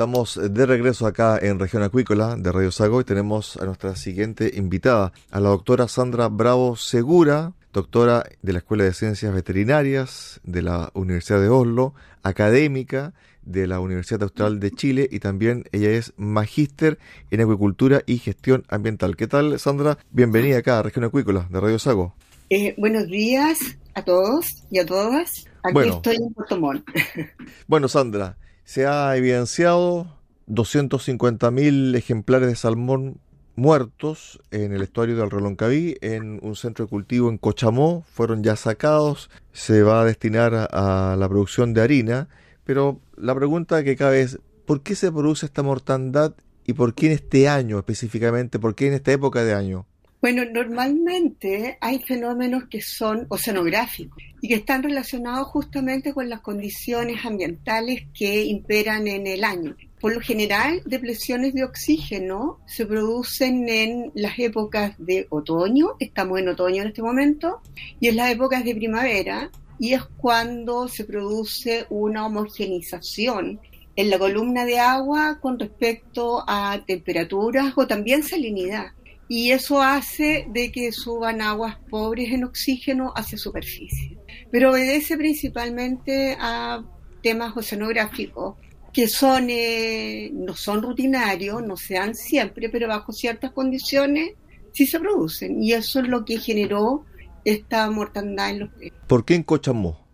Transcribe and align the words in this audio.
Estamos 0.00 0.40
de 0.42 0.64
regreso 0.64 1.06
acá 1.06 1.38
en 1.42 1.58
Región 1.58 1.82
Acuícola 1.82 2.34
de 2.34 2.50
Radio 2.50 2.72
Sago 2.72 3.02
y 3.02 3.04
tenemos 3.04 3.58
a 3.58 3.66
nuestra 3.66 3.94
siguiente 3.96 4.50
invitada, 4.56 5.12
a 5.30 5.40
la 5.40 5.50
doctora 5.50 5.88
Sandra 5.88 6.28
Bravo 6.28 6.74
Segura, 6.74 7.52
doctora 7.74 8.24
de 8.40 8.54
la 8.54 8.60
Escuela 8.60 8.84
de 8.84 8.94
Ciencias 8.94 9.34
Veterinarias 9.34 10.40
de 10.42 10.62
la 10.62 10.90
Universidad 10.94 11.38
de 11.42 11.50
Oslo, 11.50 11.92
académica 12.22 13.12
de 13.42 13.66
la 13.66 13.78
Universidad 13.80 14.22
Austral 14.22 14.58
de 14.58 14.70
Chile 14.70 15.06
y 15.12 15.18
también 15.18 15.64
ella 15.70 15.90
es 15.90 16.14
magíster 16.16 16.98
en 17.30 17.42
acuicultura 17.42 18.00
y 18.06 18.16
gestión 18.16 18.64
ambiental. 18.70 19.16
¿Qué 19.16 19.26
tal, 19.26 19.58
Sandra? 19.58 19.98
Bienvenida 20.12 20.56
acá 20.56 20.78
a 20.78 20.82
Región 20.82 21.04
Acuícola 21.04 21.46
de 21.50 21.60
Radio 21.60 21.78
Sago. 21.78 22.14
Eh, 22.48 22.74
buenos 22.78 23.06
días 23.06 23.58
a 23.92 24.02
todos 24.02 24.64
y 24.70 24.78
a 24.78 24.86
todas. 24.86 25.44
Aquí 25.62 25.90
estoy 25.90 26.16
en 26.16 26.32
Puerto 26.32 26.58
Montt. 26.58 26.88
bueno, 27.66 27.86
Sandra, 27.86 28.38
se 28.70 28.86
ha 28.86 29.16
evidenciado 29.16 30.16
250.000 30.46 31.96
ejemplares 31.96 32.48
de 32.48 32.54
salmón 32.54 33.18
muertos 33.56 34.40
en 34.52 34.72
el 34.72 34.82
estuario 34.82 35.16
del 35.16 35.28
Reloncaví, 35.28 35.96
en 36.02 36.38
un 36.40 36.54
centro 36.54 36.84
de 36.84 36.88
cultivo 36.88 37.30
en 37.30 37.38
Cochamó, 37.38 38.04
fueron 38.12 38.44
ya 38.44 38.54
sacados, 38.54 39.28
se 39.52 39.82
va 39.82 40.02
a 40.02 40.04
destinar 40.04 40.68
a, 40.70 41.16
la 41.18 41.28
producción 41.28 41.74
de 41.74 41.80
harina, 41.80 42.28
pero 42.62 43.00
la 43.16 43.34
pregunta 43.34 43.82
que 43.82 43.96
cabe 43.96 44.20
es, 44.20 44.38
¿por 44.66 44.82
qué 44.84 44.94
se 44.94 45.10
produce 45.10 45.46
esta 45.46 45.64
mortandad 45.64 46.34
y 46.64 46.74
por 46.74 46.94
qué 46.94 47.06
en 47.06 47.12
este 47.14 47.48
año 47.48 47.76
específicamente, 47.76 48.60
por 48.60 48.76
qué 48.76 48.86
en 48.86 48.92
esta 48.92 49.10
época 49.10 49.42
de 49.42 49.52
año? 49.52 49.88
Bueno, 50.20 50.44
normalmente 50.44 51.78
hay 51.80 51.98
fenómenos 52.00 52.64
que 52.68 52.82
son 52.82 53.24
oceanográficos 53.30 54.22
y 54.42 54.48
que 54.48 54.56
están 54.56 54.82
relacionados 54.82 55.48
justamente 55.48 56.12
con 56.12 56.28
las 56.28 56.40
condiciones 56.40 57.24
ambientales 57.24 58.02
que 58.12 58.44
imperan 58.44 59.08
en 59.08 59.26
el 59.26 59.44
año. 59.44 59.76
Por 59.98 60.12
lo 60.12 60.20
general, 60.20 60.82
depleciones 60.84 61.54
de 61.54 61.64
oxígeno 61.64 62.58
se 62.66 62.84
producen 62.84 63.66
en 63.70 64.12
las 64.14 64.38
épocas 64.38 64.94
de 64.98 65.26
otoño, 65.30 65.96
estamos 65.98 66.38
en 66.38 66.48
otoño 66.48 66.82
en 66.82 66.88
este 66.88 67.02
momento, 67.02 67.62
y 67.98 68.08
en 68.08 68.16
las 68.16 68.30
épocas 68.30 68.62
de 68.62 68.74
primavera, 68.74 69.50
y 69.78 69.94
es 69.94 70.02
cuando 70.18 70.86
se 70.88 71.04
produce 71.04 71.86
una 71.88 72.26
homogenización 72.26 73.58
en 73.96 74.10
la 74.10 74.18
columna 74.18 74.66
de 74.66 74.78
agua 74.78 75.38
con 75.40 75.58
respecto 75.58 76.44
a 76.46 76.82
temperaturas 76.86 77.72
o 77.76 77.86
también 77.86 78.22
salinidad. 78.22 78.92
Y 79.32 79.52
eso 79.52 79.80
hace 79.80 80.48
de 80.50 80.72
que 80.72 80.90
suban 80.90 81.40
aguas 81.40 81.76
pobres 81.88 82.32
en 82.32 82.42
oxígeno 82.42 83.12
hacia 83.14 83.38
superficie. 83.38 84.18
Pero 84.50 84.72
obedece 84.72 85.16
principalmente 85.16 86.36
a 86.36 86.82
temas 87.22 87.56
oceanográficos 87.56 88.56
que 88.92 89.06
son, 89.06 89.46
eh, 89.48 90.30
no 90.32 90.56
son 90.56 90.82
rutinarios, 90.82 91.62
no 91.62 91.76
se 91.76 91.94
dan 91.94 92.16
siempre, 92.16 92.70
pero 92.70 92.88
bajo 92.88 93.12
ciertas 93.12 93.52
condiciones 93.52 94.32
sí 94.72 94.84
se 94.84 94.98
producen. 94.98 95.62
Y 95.62 95.74
eso 95.74 96.00
es 96.00 96.08
lo 96.08 96.24
que 96.24 96.40
generó 96.40 97.04
esta 97.44 97.88
mortandad 97.88 98.50
en 98.50 98.58
los 98.58 98.70
peces. 98.70 98.98
¿Por 99.06 99.24
qué 99.24 99.36
en 99.36 99.44
Cochamó? 99.44 100.08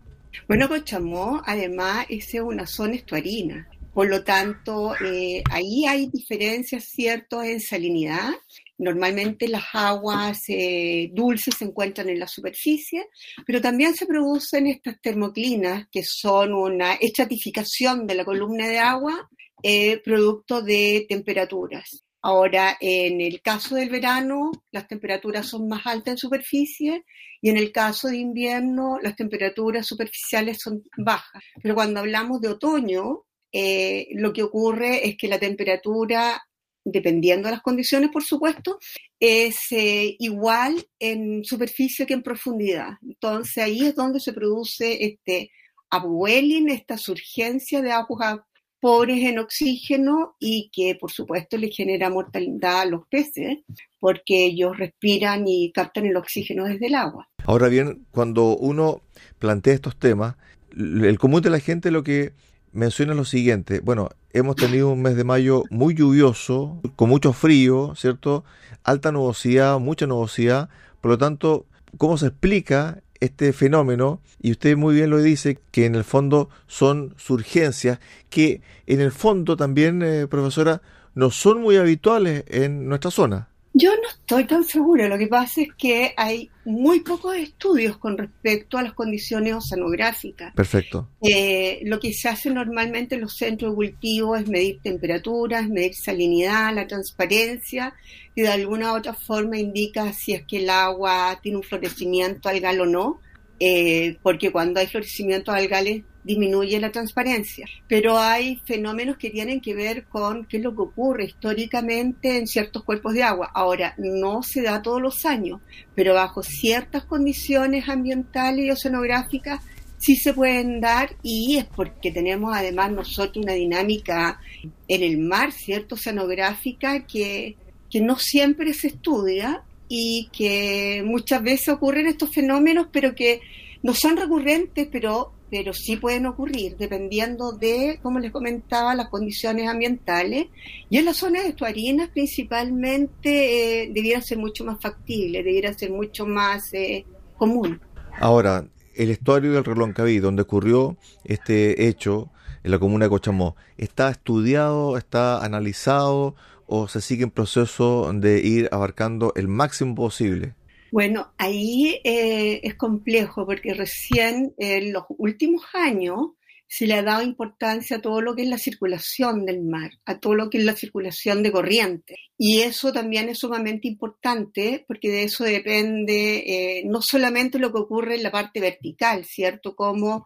Bueno, 0.47 0.69
Cochamó 0.69 1.41
además 1.43 2.05
es 2.07 2.35
una 2.35 2.67
zona 2.67 2.93
estuarina. 2.93 3.67
Por 3.95 4.09
lo 4.09 4.23
tanto, 4.23 4.93
eh, 5.03 5.41
ahí 5.49 5.87
hay 5.87 6.05
diferencias, 6.05 6.83
¿cierto?, 6.83 7.41
en 7.41 7.59
salinidad 7.59 8.29
Normalmente 8.77 9.47
las 9.47 9.65
aguas 9.73 10.43
eh, 10.49 11.09
dulces 11.11 11.55
se 11.57 11.65
encuentran 11.65 12.09
en 12.09 12.19
la 12.19 12.27
superficie, 12.27 13.07
pero 13.45 13.59
también 13.59 13.95
se 13.95 14.05
producen 14.05 14.67
estas 14.67 15.01
termoclinas, 15.01 15.87
que 15.91 16.03
son 16.03 16.53
una 16.53 16.93
estratificación 16.93 18.05
de 18.05 18.15
la 18.15 18.25
columna 18.25 18.67
de 18.67 18.79
agua 18.79 19.29
eh, 19.63 19.99
producto 20.03 20.61
de 20.61 21.05
temperaturas. 21.09 22.03
Ahora, 22.21 22.77
en 22.79 23.21
el 23.21 23.41
caso 23.41 23.75
del 23.75 23.89
verano, 23.89 24.51
las 24.71 24.87
temperaturas 24.87 25.47
son 25.47 25.67
más 25.67 25.85
altas 25.85 26.13
en 26.13 26.17
superficie 26.17 27.05
y 27.41 27.49
en 27.49 27.57
el 27.57 27.71
caso 27.71 28.07
de 28.09 28.17
invierno, 28.17 28.99
las 29.01 29.15
temperaturas 29.15 29.85
superficiales 29.85 30.59
son 30.59 30.83
bajas. 30.97 31.43
Pero 31.61 31.75
cuando 31.75 31.99
hablamos 31.99 32.41
de 32.41 32.49
otoño, 32.49 33.23
eh, 33.51 34.07
lo 34.13 34.33
que 34.33 34.43
ocurre 34.43 35.07
es 35.07 35.17
que 35.17 35.27
la 35.27 35.39
temperatura 35.39 36.46
dependiendo 36.91 37.47
de 37.47 37.55
las 37.55 37.61
condiciones, 37.61 38.09
por 38.11 38.23
supuesto, 38.23 38.79
es 39.19 39.71
eh, 39.71 40.15
igual 40.19 40.85
en 40.99 41.43
superficie 41.43 42.05
que 42.05 42.13
en 42.13 42.23
profundidad. 42.23 42.91
Entonces 43.01 43.63
ahí 43.63 43.85
es 43.85 43.95
donde 43.95 44.19
se 44.19 44.33
produce 44.33 45.05
este 45.05 45.51
upwelling, 45.91 46.69
esta 46.69 46.97
surgencia 46.97 47.81
de 47.81 47.91
aguas 47.91 48.39
pobres 48.79 49.23
en 49.23 49.39
oxígeno 49.39 50.35
y 50.39 50.69
que 50.71 50.95
por 50.95 51.11
supuesto 51.11 51.57
le 51.57 51.71
genera 51.71 52.09
mortalidad 52.09 52.81
a 52.81 52.85
los 52.85 53.07
peces 53.07 53.59
porque 53.99 54.45
ellos 54.45 54.77
respiran 54.77 55.47
y 55.47 55.71
captan 55.71 56.05
el 56.05 56.15
oxígeno 56.15 56.65
desde 56.65 56.87
el 56.87 56.95
agua. 56.95 57.27
Ahora 57.45 57.69
bien, 57.69 58.05
cuando 58.11 58.55
uno 58.55 59.01
plantea 59.39 59.73
estos 59.73 59.97
temas, 59.97 60.35
el 60.75 61.17
común 61.17 61.41
de 61.41 61.49
la 61.49 61.59
gente 61.59 61.89
lo 61.89 62.03
que 62.03 62.33
menciona 62.77 63.15
lo 63.15 63.25
siguiente. 63.25 63.79
Bueno, 63.79 64.09
hemos 64.33 64.55
tenido 64.55 64.89
un 64.89 65.01
mes 65.01 65.15
de 65.15 65.23
mayo 65.23 65.63
muy 65.71 65.95
lluvioso, 65.95 66.79
con 66.95 67.09
mucho 67.09 67.33
frío, 67.33 67.93
¿cierto? 67.95 68.45
Alta 68.83 69.11
nubosidad, 69.11 69.79
mucha 69.79 70.05
nubosidad. 70.05 70.69
Por 71.01 71.09
lo 71.09 71.17
tanto, 71.17 71.65
¿cómo 71.97 72.19
se 72.19 72.27
explica 72.27 73.01
este 73.19 73.51
fenómeno? 73.51 74.21
Y 74.39 74.51
usted 74.51 74.77
muy 74.77 74.93
bien 74.93 75.09
lo 75.09 75.19
dice, 75.19 75.57
que 75.71 75.87
en 75.87 75.95
el 75.95 76.03
fondo 76.03 76.49
son 76.67 77.15
surgencias, 77.17 77.99
que 78.29 78.61
en 78.85 79.01
el 79.01 79.11
fondo 79.11 79.57
también, 79.57 80.03
eh, 80.03 80.27
profesora, 80.27 80.83
no 81.15 81.31
son 81.31 81.61
muy 81.61 81.77
habituales 81.77 82.43
en 82.47 82.87
nuestra 82.87 83.09
zona. 83.09 83.49
Yo 83.79 83.91
no 83.91 84.09
estoy 84.09 84.45
tan 84.45 84.63
segura. 84.63 85.07
Lo 85.07 85.19
que 85.19 85.27
pasa 85.27 85.61
es 85.61 85.67
que 85.77 86.11
hay 86.17 86.49
muy 86.65 87.01
pocos 87.01 87.35
estudios 87.35 87.97
con 87.97 88.17
respecto 88.17 88.79
a 88.79 88.81
las 88.81 88.93
condiciones 88.93 89.53
oceanográficas. 89.53 90.51
Perfecto. 90.55 91.09
Eh, 91.21 91.81
lo 91.83 91.99
que 91.99 92.11
se 92.11 92.27
hace 92.27 92.49
normalmente 92.49 93.15
en 93.15 93.21
los 93.21 93.37
centros 93.37 93.71
de 93.71 93.75
cultivo 93.75 94.35
es 94.35 94.47
medir 94.47 94.79
temperaturas, 94.81 95.69
medir 95.69 95.93
salinidad, 95.93 96.73
la 96.73 96.87
transparencia 96.87 97.93
y 98.33 98.41
de 98.41 98.47
alguna 98.47 98.93
u 98.93 98.97
otra 98.97 99.13
forma 99.13 99.59
indica 99.59 100.11
si 100.11 100.33
es 100.33 100.43
que 100.47 100.57
el 100.57 100.71
agua 100.71 101.39
tiene 101.43 101.57
un 101.57 101.63
florecimiento 101.63 102.49
algal 102.49 102.81
o 102.81 102.85
no. 102.87 103.19
Eh, 103.59 104.17
porque 104.21 104.51
cuando 104.51 104.79
hay 104.79 104.87
florecimientos 104.87 105.53
algales 105.53 106.03
disminuye 106.23 106.79
la 106.79 106.91
transparencia. 106.91 107.65
Pero 107.87 108.17
hay 108.17 108.61
fenómenos 108.65 109.17
que 109.17 109.31
tienen 109.31 109.61
que 109.61 109.73
ver 109.73 110.05
con 110.05 110.45
qué 110.45 110.57
es 110.57 110.63
lo 110.63 110.75
que 110.75 110.81
ocurre 110.81 111.25
históricamente 111.25 112.37
en 112.37 112.45
ciertos 112.45 112.83
cuerpos 112.83 113.13
de 113.13 113.23
agua. 113.23 113.49
Ahora, 113.53 113.95
no 113.97 114.43
se 114.43 114.61
da 114.61 114.81
todos 114.81 115.01
los 115.01 115.25
años, 115.25 115.61
pero 115.95 116.13
bajo 116.13 116.43
ciertas 116.43 117.05
condiciones 117.05 117.87
ambientales 117.89 118.65
y 118.65 118.71
oceanográficas 118.71 119.61
sí 119.97 120.15
se 120.15 120.33
pueden 120.33 120.79
dar 120.79 121.15
y 121.23 121.57
es 121.57 121.65
porque 121.65 122.11
tenemos 122.11 122.55
además 122.55 122.91
nosotros 122.91 123.43
una 123.43 123.53
dinámica 123.53 124.39
en 124.87 125.03
el 125.03 125.17
mar, 125.17 125.51
¿cierto? 125.51 125.95
Oceanográfica 125.95 127.07
que, 127.07 127.55
que 127.89 128.01
no 128.01 128.17
siempre 128.17 128.73
se 128.73 128.87
estudia 128.87 129.63
y 129.87 130.29
que 130.31 131.03
muchas 131.05 131.41
veces 131.41 131.69
ocurren 131.69 132.07
estos 132.07 132.33
fenómenos, 132.33 132.87
pero 132.91 133.15
que 133.15 133.41
no 133.83 133.93
son 133.93 134.17
recurrentes, 134.17 134.87
pero, 134.91 135.33
pero 135.49 135.73
sí 135.73 135.95
pueden 135.95 136.25
ocurrir, 136.25 136.75
dependiendo 136.77 137.51
de, 137.51 137.99
como 138.01 138.19
les 138.19 138.31
comentaba, 138.31 138.95
las 138.95 139.09
condiciones 139.09 139.69
ambientales. 139.69 140.47
Y 140.89 140.97
en 140.97 141.05
las 141.05 141.17
zonas 141.17 141.45
estuarinas 141.45 142.09
principalmente 142.09 143.83
eh, 143.83 143.91
debiera 143.93 144.21
ser 144.21 144.37
mucho 144.37 144.65
más 144.65 144.79
factible, 144.81 145.43
debiera 145.43 145.73
ser 145.73 145.91
mucho 145.91 146.25
más 146.25 146.73
eh, 146.73 147.05
común. 147.37 147.79
Ahora, 148.19 148.67
el 148.95 149.11
estuario 149.11 149.53
del 149.53 149.63
Reloncaví, 149.63 150.19
donde 150.19 150.41
ocurrió 150.41 150.97
este 151.23 151.87
hecho 151.87 152.31
en 152.63 152.71
la 152.71 152.79
comuna 152.79 153.05
de 153.05 153.09
Cochamó, 153.09 153.55
¿está 153.77 154.09
estudiado, 154.09 154.97
está 154.97 155.45
analizado 155.45 156.35
o 156.67 156.87
se 156.87 157.01
sigue 157.01 157.23
en 157.23 157.31
proceso 157.31 158.11
de 158.13 158.39
ir 158.39 158.69
abarcando 158.71 159.33
el 159.35 159.47
máximo 159.47 159.95
posible? 159.95 160.53
Bueno, 160.91 161.33
ahí 161.37 161.99
eh, 162.03 162.61
es 162.63 162.75
complejo 162.75 163.45
porque 163.45 163.73
recién 163.73 164.53
en 164.57 164.93
los 164.93 165.03
últimos 165.17 165.63
años 165.73 166.31
se 166.69 166.85
le 166.85 166.95
ha 166.95 167.03
dado 167.03 167.21
importancia 167.23 167.97
a 167.97 168.01
todo 168.01 168.21
lo 168.21 168.35
que 168.35 168.43
es 168.43 168.49
la 168.49 168.57
circulación 168.57 169.45
del 169.45 169.63
mar, 169.63 169.91
a 170.05 170.19
todo 170.19 170.35
lo 170.35 170.49
que 170.49 170.57
es 170.57 170.65
la 170.65 170.75
circulación 170.75 171.41
de 171.41 171.51
corriente. 171.51 172.15
Y 172.37 172.59
eso 172.59 172.91
también 172.91 173.29
es 173.29 173.39
sumamente 173.39 173.87
importante 173.87 174.83
porque 174.87 175.09
de 175.09 175.23
eso 175.23 175.45
depende 175.45 176.43
eh, 176.45 176.83
no 176.85 177.01
solamente 177.01 177.57
lo 177.57 177.71
que 177.71 177.79
ocurre 177.79 178.15
en 178.15 178.23
la 178.23 178.31
parte 178.31 178.59
vertical, 178.59 179.23
¿cierto? 179.25 179.75
Como 179.75 180.25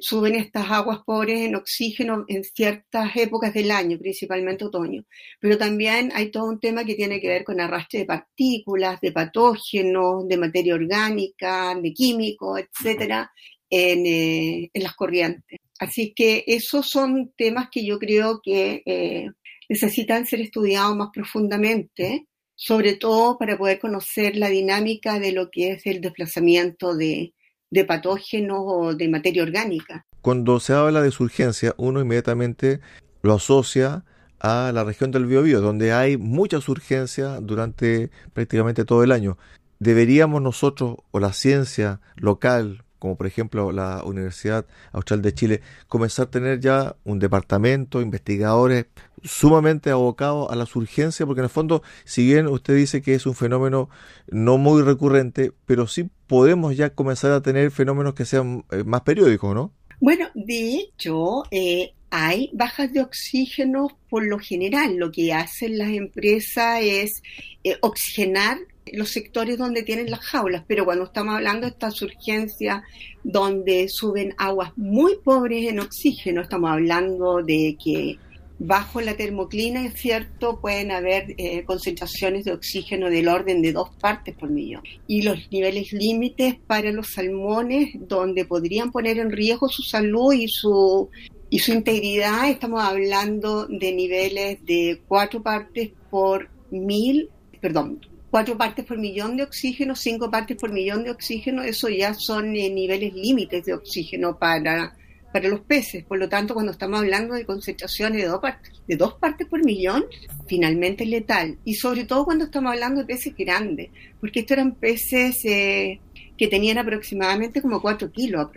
suben 0.00 0.34
estas 0.34 0.70
aguas 0.70 1.00
pobres 1.04 1.40
en 1.40 1.54
oxígeno 1.56 2.24
en 2.28 2.44
ciertas 2.44 3.16
épocas 3.16 3.54
del 3.54 3.70
año, 3.70 3.98
principalmente 3.98 4.64
otoño. 4.64 5.04
Pero 5.40 5.56
también 5.58 6.10
hay 6.14 6.30
todo 6.30 6.46
un 6.46 6.60
tema 6.60 6.84
que 6.84 6.94
tiene 6.94 7.20
que 7.20 7.28
ver 7.28 7.44
con 7.44 7.60
arrastre 7.60 8.00
de 8.00 8.06
partículas, 8.06 9.00
de 9.00 9.12
patógenos, 9.12 10.26
de 10.28 10.36
materia 10.36 10.74
orgánica, 10.74 11.74
de 11.80 11.92
químicos, 11.92 12.60
etcétera, 12.60 13.30
en, 13.70 14.06
eh, 14.06 14.70
en 14.72 14.82
las 14.82 14.94
corrientes. 14.94 15.58
Así 15.78 16.12
que 16.14 16.44
esos 16.46 16.88
son 16.88 17.32
temas 17.36 17.68
que 17.70 17.84
yo 17.84 17.98
creo 17.98 18.40
que 18.42 18.82
eh, 18.86 19.30
necesitan 19.68 20.26
ser 20.26 20.40
estudiados 20.40 20.96
más 20.96 21.10
profundamente, 21.12 22.26
sobre 22.54 22.94
todo 22.94 23.36
para 23.38 23.58
poder 23.58 23.78
conocer 23.78 24.36
la 24.36 24.48
dinámica 24.48 25.18
de 25.18 25.32
lo 25.32 25.50
que 25.50 25.72
es 25.72 25.86
el 25.86 26.00
desplazamiento 26.00 26.96
de, 26.96 27.34
de 27.70 27.84
patógenos 27.84 28.60
o 28.62 28.94
de 28.94 29.08
materia 29.08 29.42
orgánica. 29.42 30.06
Cuando 30.22 30.60
se 30.60 30.72
habla 30.72 31.02
de 31.02 31.10
surgencia, 31.10 31.74
uno 31.76 32.00
inmediatamente 32.00 32.80
lo 33.22 33.34
asocia 33.34 34.04
a 34.40 34.70
la 34.72 34.84
región 34.84 35.10
del 35.10 35.26
Biobío, 35.26 35.60
donde 35.60 35.92
hay 35.92 36.16
mucha 36.16 36.58
urgencia 36.58 37.40
durante 37.40 38.10
prácticamente 38.32 38.84
todo 38.84 39.02
el 39.02 39.12
año. 39.12 39.38
¿Deberíamos 39.78 40.42
nosotros 40.42 40.96
o 41.10 41.20
la 41.20 41.32
ciencia 41.32 42.00
local, 42.16 42.84
como 42.98 43.16
por 43.16 43.26
ejemplo 43.26 43.72
la 43.72 44.02
Universidad 44.04 44.66
Austral 44.92 45.22
de 45.22 45.34
Chile, 45.34 45.60
comenzar 45.88 46.26
a 46.26 46.30
tener 46.30 46.60
ya 46.60 46.96
un 47.04 47.18
departamento, 47.18 48.00
investigadores 48.00 48.86
sumamente 49.22 49.90
abocados 49.90 50.50
a 50.50 50.56
la 50.56 50.66
urgencias, 50.74 51.26
porque 51.26 51.40
en 51.40 51.44
el 51.44 51.50
fondo, 51.50 51.82
si 52.04 52.24
bien 52.24 52.46
usted 52.46 52.76
dice 52.76 53.02
que 53.02 53.14
es 53.14 53.26
un 53.26 53.34
fenómeno 53.34 53.88
no 54.28 54.58
muy 54.58 54.82
recurrente, 54.82 55.52
pero 55.64 55.86
sí 55.86 56.08
podemos 56.26 56.76
ya 56.76 56.90
comenzar 56.90 57.32
a 57.32 57.42
tener 57.42 57.70
fenómenos 57.70 58.14
que 58.14 58.24
sean 58.24 58.64
eh, 58.70 58.84
más 58.84 59.02
periódicos, 59.02 59.54
¿no? 59.54 59.72
Bueno, 60.00 60.26
de 60.34 60.74
hecho, 60.74 61.44
eh, 61.50 61.92
hay 62.10 62.50
bajas 62.52 62.92
de 62.92 63.00
oxígeno 63.00 63.98
por 64.08 64.24
lo 64.24 64.38
general. 64.38 64.96
Lo 64.96 65.10
que 65.10 65.32
hacen 65.32 65.78
las 65.78 65.88
empresas 65.88 66.80
es 66.82 67.22
eh, 67.64 67.76
oxigenar 67.80 68.58
los 68.92 69.10
sectores 69.10 69.58
donde 69.58 69.82
tienen 69.82 70.10
las 70.10 70.20
jaulas, 70.20 70.62
pero 70.68 70.84
cuando 70.84 71.04
estamos 71.04 71.34
hablando 71.34 71.66
de 71.66 71.72
estas 71.72 72.00
urgencias 72.02 72.82
donde 73.24 73.88
suben 73.88 74.34
aguas 74.38 74.72
muy 74.76 75.16
pobres 75.24 75.68
en 75.68 75.80
oxígeno, 75.80 76.40
estamos 76.40 76.70
hablando 76.70 77.42
de 77.42 77.76
que 77.82 78.18
bajo 78.58 79.00
la 79.00 79.16
termoclina, 79.16 79.84
es 79.84 79.94
cierto, 79.94 80.60
pueden 80.60 80.90
haber 80.90 81.34
eh, 81.36 81.64
concentraciones 81.64 82.44
de 82.44 82.52
oxígeno 82.52 83.10
del 83.10 83.28
orden 83.28 83.60
de 83.60 83.72
dos 83.72 83.90
partes 84.00 84.34
por 84.34 84.50
millón. 84.50 84.82
Y 85.06 85.22
los 85.22 85.50
niveles 85.50 85.92
límites 85.92 86.56
para 86.66 86.90
los 86.90 87.12
salmones, 87.12 87.90
donde 87.94 88.44
podrían 88.44 88.90
poner 88.90 89.18
en 89.18 89.30
riesgo 89.30 89.68
su 89.68 89.82
salud 89.82 90.32
y 90.32 90.48
su, 90.48 91.10
y 91.50 91.58
su 91.58 91.72
integridad, 91.72 92.48
estamos 92.48 92.82
hablando 92.82 93.66
de 93.66 93.92
niveles 93.92 94.64
de 94.64 95.02
cuatro 95.06 95.42
partes 95.42 95.90
por 96.10 96.48
mil, 96.70 97.28
perdón, 97.60 98.00
cuatro 98.30 98.56
partes 98.56 98.84
por 98.84 98.98
millón 98.98 99.36
de 99.36 99.44
oxígeno, 99.44 99.94
cinco 99.94 100.30
partes 100.30 100.56
por 100.56 100.72
millón 100.72 101.04
de 101.04 101.10
oxígeno, 101.10 101.62
eso 101.62 101.88
ya 101.88 102.14
son 102.14 102.56
eh, 102.56 102.70
niveles 102.70 103.12
límites 103.14 103.64
de 103.64 103.74
oxígeno 103.74 104.38
para, 104.38 104.96
para 105.36 105.50
los 105.50 105.60
peces. 105.60 106.02
Por 106.02 106.18
lo 106.18 106.30
tanto, 106.30 106.54
cuando 106.54 106.72
estamos 106.72 106.98
hablando 106.98 107.34
de 107.34 107.44
concentraciones 107.44 108.22
de 108.22 108.26
dos, 108.26 108.40
partes, 108.40 108.72
de 108.88 108.96
dos 108.96 109.12
partes 109.14 109.46
por 109.46 109.62
millón, 109.62 110.06
finalmente 110.48 111.04
es 111.04 111.10
letal. 111.10 111.58
Y 111.62 111.74
sobre 111.74 112.04
todo 112.06 112.24
cuando 112.24 112.46
estamos 112.46 112.72
hablando 112.72 113.00
de 113.02 113.06
peces 113.06 113.34
grandes, 113.36 113.90
porque 114.18 114.40
estos 114.40 114.52
eran 114.52 114.72
peces 114.76 115.44
eh, 115.44 116.00
que 116.38 116.48
tenían 116.48 116.78
aproximadamente 116.78 117.60
como 117.60 117.82
cuatro 117.82 118.10
kilos, 118.10 118.48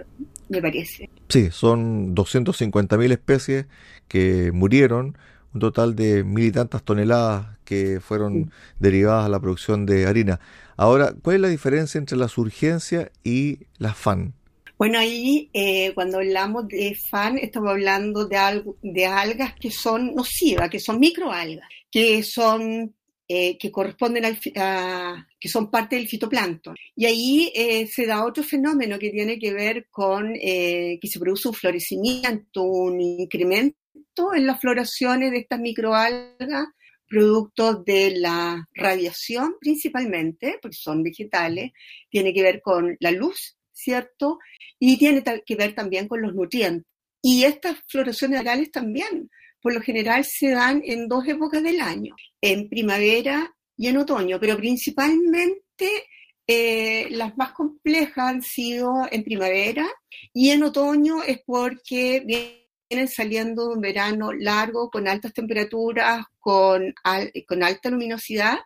me 0.47 0.61
parece. 0.61 1.09
Sí, 1.27 1.49
son 1.51 2.15
250.000 2.15 3.11
especies 3.11 3.65
que 4.07 4.53
murieron 4.53 5.17
un 5.53 5.59
total 5.59 5.97
de 5.97 6.23
mil 6.23 6.45
y 6.45 6.51
tantas 6.53 6.81
toneladas 6.83 7.57
que 7.65 7.99
fueron 7.99 8.53
derivadas 8.79 9.25
a 9.25 9.29
la 9.29 9.41
producción 9.41 9.85
de 9.85 10.05
harina. 10.05 10.39
Ahora, 10.77 11.13
¿cuál 11.21 11.35
es 11.35 11.41
la 11.41 11.49
diferencia 11.49 11.97
entre 11.97 12.15
las 12.15 12.37
urgencias 12.37 13.11
y 13.25 13.67
las 13.79 13.97
FAN? 13.97 14.33
Bueno, 14.79 14.97
ahí 14.97 15.49
eh, 15.51 15.91
cuando 15.93 16.19
hablamos 16.19 16.69
de 16.69 16.95
FAN 16.95 17.37
estamos 17.37 17.71
hablando 17.71 18.25
de, 18.25 18.63
de 18.81 19.05
algas 19.05 19.53
que 19.55 19.71
son 19.71 20.15
nocivas, 20.15 20.69
que 20.69 20.79
son 20.79 21.01
microalgas, 21.01 21.67
que 21.91 22.23
son 22.23 22.95
eh, 23.27 23.57
que 23.57 23.71
corresponden 23.71 24.23
a, 24.55 25.27
que 25.37 25.49
son 25.49 25.69
parte 25.69 25.97
del 25.97 26.07
fitoplancton. 26.07 26.77
Y 26.95 27.05
ahí 27.07 27.51
eh, 27.53 27.87
se 27.87 28.05
da 28.05 28.25
otro 28.25 28.41
fenómeno 28.41 28.97
que 28.97 29.09
tiene 29.09 29.37
que 29.37 29.53
ver 29.53 29.87
con 29.89 30.33
que 30.33 30.99
se 31.03 31.19
produce 31.19 31.49
un 31.49 31.55
florecimiento, 31.55 32.63
un 32.63 33.01
incremento 33.01 34.33
en 34.33 34.47
las 34.47 34.61
floraciones 34.61 35.31
de 35.31 35.39
estas 35.39 35.59
microalgas, 35.59 36.67
producto 37.05 37.83
de 37.83 38.17
la 38.17 38.65
radiación 38.75 39.55
principalmente, 39.59 40.57
porque 40.61 40.77
son 40.79 41.03
vegetales, 41.03 41.71
tiene 42.09 42.33
que 42.33 42.43
ver 42.43 42.61
con 42.61 42.95
la 43.01 43.11
luz, 43.11 43.58
¿cierto? 43.81 44.39
Y 44.79 44.97
tiene 44.97 45.23
que 45.45 45.55
ver 45.55 45.73
también 45.73 46.07
con 46.07 46.21
los 46.21 46.33
nutrientes. 46.33 46.85
Y 47.21 47.43
estas 47.43 47.77
floraciones 47.87 48.39
orales 48.39 48.71
también, 48.71 49.29
por 49.61 49.73
lo 49.73 49.81
general, 49.81 50.23
se 50.23 50.51
dan 50.51 50.81
en 50.85 51.07
dos 51.07 51.27
épocas 51.27 51.61
del 51.61 51.81
año, 51.81 52.15
en 52.41 52.69
primavera 52.69 53.53
y 53.75 53.87
en 53.87 53.97
otoño, 53.97 54.39
pero 54.39 54.57
principalmente 54.57 55.89
eh, 56.47 57.07
las 57.11 57.37
más 57.37 57.51
complejas 57.51 58.29
han 58.29 58.41
sido 58.41 59.07
en 59.11 59.23
primavera 59.23 59.87
y 60.33 60.49
en 60.49 60.63
otoño 60.63 61.21
es 61.23 61.41
porque 61.45 62.23
vienen 62.25 63.07
saliendo 63.07 63.67
de 63.67 63.75
un 63.75 63.81
verano 63.81 64.33
largo, 64.33 64.89
con 64.89 65.07
altas 65.07 65.33
temperaturas, 65.33 66.25
con, 66.39 66.93
con 67.47 67.63
alta 67.63 67.89
luminosidad, 67.89 68.57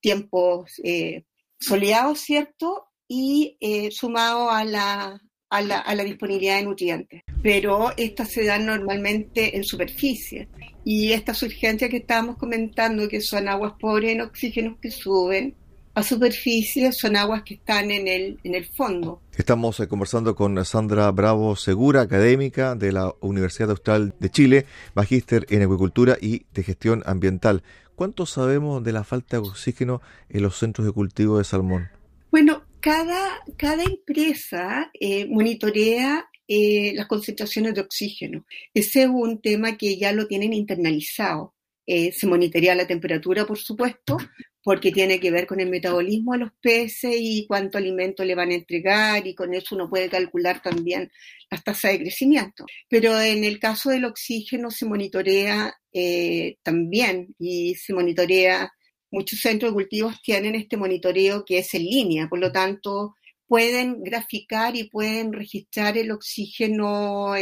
tiempos 0.00 0.80
eh, 0.84 1.24
soleados, 1.58 2.20
¿cierto? 2.20 2.86
Y 3.08 3.56
eh, 3.60 3.90
sumado 3.90 4.50
a 4.50 4.64
la, 4.64 5.20
a, 5.50 5.60
la, 5.60 5.78
a 5.78 5.94
la 5.94 6.04
disponibilidad 6.04 6.56
de 6.56 6.64
nutrientes. 6.64 7.22
Pero 7.42 7.92
estas 7.96 8.30
se 8.30 8.44
dan 8.44 8.66
normalmente 8.66 9.56
en 9.56 9.64
superficie. 9.64 10.48
Y 10.84 11.12
estas 11.12 11.42
urgencias 11.42 11.90
que 11.90 11.98
estábamos 11.98 12.36
comentando, 12.36 13.08
que 13.08 13.20
son 13.20 13.48
aguas 13.48 13.74
pobres 13.78 14.12
en 14.12 14.22
oxígeno 14.22 14.78
que 14.80 14.90
suben, 14.90 15.54
a 15.94 16.02
superficie 16.02 16.90
son 16.90 17.14
aguas 17.14 17.42
que 17.44 17.54
están 17.54 17.92
en 17.92 18.08
el, 18.08 18.40
en 18.42 18.56
el 18.56 18.64
fondo. 18.66 19.22
Estamos 19.36 19.78
eh, 19.78 19.86
conversando 19.86 20.34
con 20.34 20.62
Sandra 20.64 21.08
Bravo 21.12 21.54
Segura, 21.54 22.00
académica 22.00 22.74
de 22.74 22.90
la 22.90 23.14
Universidad 23.20 23.70
Austral 23.70 24.12
de 24.18 24.28
Chile, 24.28 24.66
magíster 24.94 25.46
en 25.50 25.62
acuicultura 25.62 26.16
y 26.20 26.46
de 26.52 26.64
gestión 26.64 27.04
ambiental. 27.06 27.62
¿Cuánto 27.94 28.26
sabemos 28.26 28.82
de 28.82 28.92
la 28.92 29.04
falta 29.04 29.36
de 29.36 29.46
oxígeno 29.46 30.02
en 30.28 30.42
los 30.42 30.58
centros 30.58 30.84
de 30.84 30.92
cultivo 30.92 31.38
de 31.38 31.44
salmón? 31.44 31.88
Bueno, 32.32 32.63
cada, 32.84 33.40
cada 33.56 33.82
empresa 33.82 34.90
eh, 34.92 35.24
monitorea 35.26 36.28
eh, 36.46 36.92
las 36.94 37.06
concentraciones 37.06 37.72
de 37.72 37.80
oxígeno. 37.80 38.44
Ese 38.74 39.04
es 39.04 39.08
un 39.08 39.40
tema 39.40 39.78
que 39.78 39.96
ya 39.96 40.12
lo 40.12 40.26
tienen 40.26 40.52
internalizado. 40.52 41.54
Eh, 41.86 42.12
se 42.12 42.26
monitorea 42.26 42.74
la 42.74 42.86
temperatura, 42.86 43.46
por 43.46 43.56
supuesto, 43.56 44.18
porque 44.62 44.92
tiene 44.92 45.18
que 45.18 45.30
ver 45.30 45.46
con 45.46 45.60
el 45.60 45.70
metabolismo 45.70 46.34
de 46.34 46.40
los 46.40 46.50
peces 46.60 47.16
y 47.18 47.46
cuánto 47.46 47.78
alimento 47.78 48.22
le 48.22 48.34
van 48.34 48.50
a 48.50 48.54
entregar 48.54 49.26
y 49.26 49.34
con 49.34 49.54
eso 49.54 49.76
uno 49.76 49.88
puede 49.88 50.10
calcular 50.10 50.60
también 50.60 51.10
las 51.50 51.64
tasas 51.64 51.92
de 51.92 52.00
crecimiento. 52.00 52.66
Pero 52.90 53.18
en 53.18 53.44
el 53.44 53.58
caso 53.58 53.88
del 53.88 54.04
oxígeno 54.04 54.70
se 54.70 54.84
monitorea 54.84 55.74
también 56.62 57.34
y 57.38 57.76
se 57.76 57.94
monitorea, 57.94 58.70
muchos 59.14 59.40
centros 59.40 59.70
de 59.70 59.74
cultivos 59.74 60.20
tienen 60.22 60.54
este 60.54 60.76
monitoreo 60.76 61.44
que 61.44 61.58
es 61.58 61.74
en 61.74 61.84
línea, 61.84 62.28
por 62.28 62.38
lo 62.38 62.52
tanto 62.52 63.14
pueden 63.46 64.02
graficar 64.02 64.74
y 64.76 64.88
pueden 64.88 65.32
registrar 65.32 65.96
el 65.96 66.10
oxígeno 66.10 67.34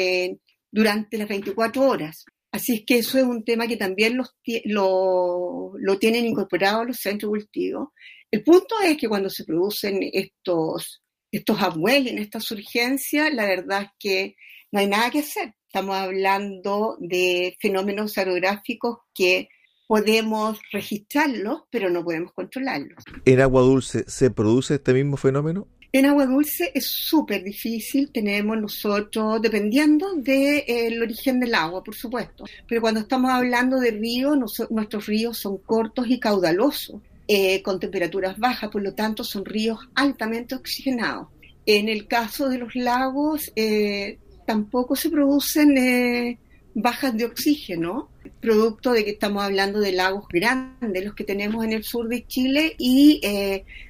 durante 0.70 1.18
las 1.18 1.28
24 1.28 1.82
horas. 1.82 2.24
Así 2.52 2.74
es 2.74 2.84
que 2.86 2.98
eso 2.98 3.18
es 3.18 3.24
un 3.24 3.44
tema 3.44 3.66
que 3.66 3.78
también 3.78 4.16
los, 4.16 4.34
lo, 4.64 5.72
lo, 5.78 5.98
tienen 5.98 6.26
incorporado 6.26 6.84
los 6.84 6.98
centros 6.98 7.32
de 7.32 7.38
cultivo. 7.38 7.94
El 8.30 8.42
punto 8.42 8.74
es 8.84 8.98
que 8.98 9.08
cuando 9.08 9.30
se 9.30 9.44
producen 9.44 10.00
estos, 10.12 11.02
estos 11.30 11.58
en 11.86 12.18
estas 12.18 12.50
urgencias, 12.50 13.32
la 13.32 13.46
verdad 13.46 13.82
es 13.84 13.88
que 13.98 14.34
no 14.70 14.80
hay 14.80 14.86
nada 14.86 15.10
que 15.10 15.20
hacer. 15.20 15.54
Estamos 15.66 15.96
hablando 15.96 16.98
de 17.00 17.56
fenómenos 17.58 18.18
aerográficos 18.18 18.98
que 19.14 19.48
podemos 19.92 20.58
registrarlos, 20.72 21.64
pero 21.70 21.90
no 21.90 22.02
podemos 22.02 22.32
controlarlos. 22.32 23.04
¿En 23.26 23.42
agua 23.42 23.60
dulce 23.60 24.06
se 24.08 24.30
produce 24.30 24.76
este 24.76 24.94
mismo 24.94 25.18
fenómeno? 25.18 25.68
En 25.92 26.06
agua 26.06 26.24
dulce 26.24 26.72
es 26.74 26.86
súper 26.86 27.44
difícil, 27.44 28.10
tenemos 28.10 28.58
nosotros, 28.58 29.42
dependiendo 29.42 30.14
del 30.14 30.64
eh, 30.66 30.98
origen 30.98 31.40
del 31.40 31.54
agua, 31.54 31.84
por 31.84 31.94
supuesto, 31.94 32.46
pero 32.66 32.80
cuando 32.80 33.00
estamos 33.00 33.32
hablando 33.32 33.78
de 33.80 33.90
ríos, 33.90 34.34
nuestros 34.70 35.04
ríos 35.04 35.36
son 35.36 35.58
cortos 35.58 36.06
y 36.08 36.18
caudalosos, 36.18 37.02
eh, 37.28 37.60
con 37.60 37.78
temperaturas 37.78 38.38
bajas, 38.38 38.70
por 38.70 38.80
lo 38.82 38.94
tanto 38.94 39.24
son 39.24 39.44
ríos 39.44 39.78
altamente 39.94 40.54
oxigenados. 40.54 41.28
En 41.66 41.90
el 41.90 42.08
caso 42.08 42.48
de 42.48 42.56
los 42.56 42.74
lagos, 42.74 43.52
eh, 43.56 44.18
tampoco 44.46 44.96
se 44.96 45.10
producen 45.10 46.38
bajas 46.74 47.14
de 47.14 47.26
oxígeno, 47.26 48.08
producto 48.40 48.92
de 48.92 49.04
que 49.04 49.10
estamos 49.10 49.42
hablando 49.42 49.80
de 49.80 49.92
lagos 49.92 50.26
grandes, 50.28 51.04
los 51.04 51.14
que 51.14 51.24
tenemos 51.24 51.64
en 51.64 51.72
el 51.72 51.84
sur 51.84 52.08
de 52.08 52.26
Chile, 52.26 52.74
y 52.78 53.20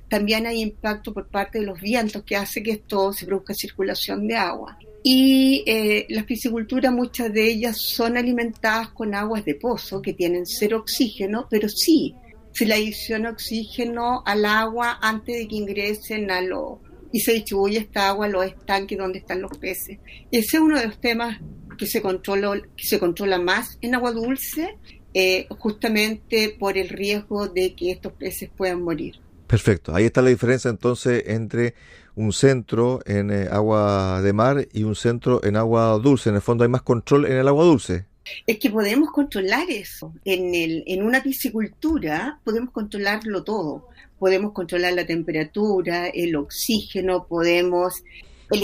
también 0.08 0.46
hay 0.46 0.60
impacto 0.60 1.14
por 1.14 1.28
parte 1.28 1.60
de 1.60 1.64
los 1.64 1.80
vientos 1.80 2.22
que 2.22 2.36
hace 2.36 2.62
que 2.62 2.72
esto 2.72 3.14
se 3.14 3.24
produzca 3.24 3.54
circulación 3.54 4.28
de 4.28 4.36
agua. 4.36 4.78
Y 5.02 5.64
eh, 5.66 6.06
las 6.10 6.24
pisciculturas, 6.24 6.92
muchas 6.92 7.32
de 7.32 7.48
ellas 7.48 7.78
son 7.80 8.16
alimentadas 8.16 8.90
con 8.90 9.14
aguas 9.14 9.44
de 9.44 9.54
pozo 9.54 10.00
que 10.00 10.12
tienen 10.12 10.46
cero 10.46 10.80
oxígeno, 10.80 11.46
pero 11.50 11.68
sí 11.68 12.14
se 12.52 12.66
le 12.66 12.74
adiciona 12.74 13.30
oxígeno 13.30 14.22
al 14.24 14.44
agua 14.44 14.98
antes 15.00 15.34
de 15.38 15.48
que 15.48 15.56
ingresen 15.56 16.30
a 16.30 16.40
lo 16.42 16.80
y 17.10 17.20
se 17.20 17.32
distribuye 17.32 17.78
esta 17.78 18.08
agua 18.08 18.26
a 18.26 18.28
los 18.28 18.44
estanques 18.46 18.96
donde 18.96 19.18
están 19.18 19.42
los 19.42 19.56
peces. 19.58 19.98
Ese 20.30 20.56
es 20.56 20.62
uno 20.62 20.78
de 20.78 20.86
los 20.86 21.00
temas 21.00 21.40
que 21.76 21.86
se 21.86 22.02
controla, 22.02 22.60
que 22.76 22.86
se 22.86 22.98
controla 22.98 23.38
más 23.38 23.78
en 23.80 23.94
agua 23.94 24.12
dulce, 24.12 24.76
eh, 25.14 25.46
justamente 25.58 26.56
por 26.58 26.78
el 26.78 26.88
riesgo 26.88 27.48
de 27.48 27.74
que 27.74 27.90
estos 27.90 28.12
peces 28.12 28.50
puedan 28.56 28.82
morir. 28.82 29.16
Perfecto. 29.46 29.94
Ahí 29.94 30.06
está 30.06 30.22
la 30.22 30.30
diferencia 30.30 30.70
entonces 30.70 31.24
entre 31.26 31.74
un 32.14 32.32
centro 32.32 33.00
en 33.04 33.30
eh, 33.30 33.48
agua 33.50 34.22
de 34.22 34.32
mar 34.32 34.66
y 34.72 34.84
un 34.84 34.94
centro 34.94 35.44
en 35.44 35.56
agua 35.56 35.98
dulce. 35.98 36.30
En 36.30 36.36
el 36.36 36.42
fondo 36.42 36.64
hay 36.64 36.70
más 36.70 36.82
control 36.82 37.26
en 37.26 37.32
el 37.32 37.48
agua 37.48 37.64
dulce. 37.64 38.06
Es 38.46 38.58
que 38.58 38.70
podemos 38.70 39.10
controlar 39.10 39.68
eso. 39.70 40.12
En, 40.24 40.54
el, 40.54 40.84
en 40.86 41.02
una 41.02 41.22
piscicultura 41.22 42.40
podemos 42.44 42.70
controlarlo 42.70 43.42
todo. 43.44 43.88
Podemos 44.18 44.52
controlar 44.52 44.92
la 44.92 45.04
temperatura, 45.04 46.06
el 46.06 46.36
oxígeno, 46.36 47.26
podemos 47.26 48.02